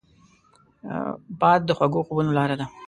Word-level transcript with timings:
باد 1.39 1.61
د 1.65 1.69
خوږو 1.77 2.05
خوبونو 2.07 2.31
لاره 2.37 2.55
ده 2.59 2.65